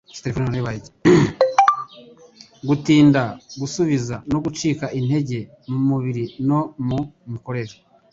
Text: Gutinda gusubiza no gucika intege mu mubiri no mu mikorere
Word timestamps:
Gutinda 2.67 3.21
gusubiza 3.59 4.15
no 4.31 4.37
gucika 4.43 4.85
intege 4.99 5.39
mu 5.69 5.79
mubiri 5.89 6.23
no 6.47 6.59
mu 6.87 6.99
mikorere 7.31 7.73